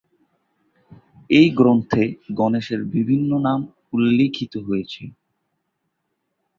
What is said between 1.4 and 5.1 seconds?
গ্রন্থে গণেশের বিভিন্ন নাম উল্লিখিত হয়েছে।